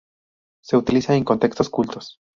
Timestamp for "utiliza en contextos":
0.77-1.69